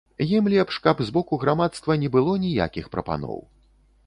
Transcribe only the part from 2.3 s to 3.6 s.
ніякіх прапаноў.